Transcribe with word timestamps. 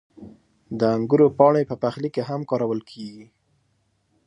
•د 0.79 0.81
انګورو 0.95 1.27
پاڼې 1.37 1.63
په 1.69 1.75
پخلي 1.83 2.09
کې 2.15 2.21
هم 2.29 2.41
کارول 2.49 2.81
کېږي. 2.91 3.25